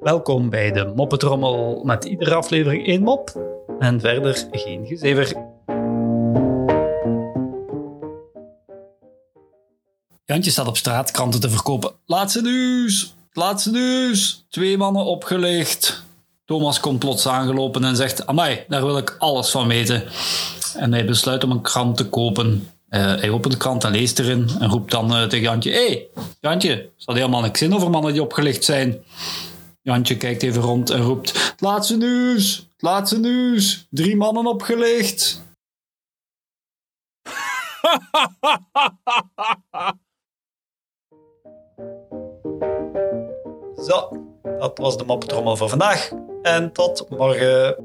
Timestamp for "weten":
19.68-20.04